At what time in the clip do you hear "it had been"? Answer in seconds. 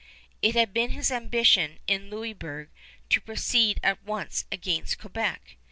0.41-0.89